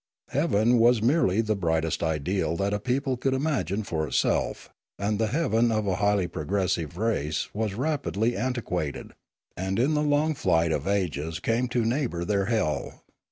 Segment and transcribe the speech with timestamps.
[0.29, 5.27] Heaven was merely the brightest ideal that a people could imagine for itself; and the
[5.27, 9.13] heaven of a highly progressive race was rapidly antiquated,
[9.55, 13.03] and in the long flight of ages came to neighbour their hell.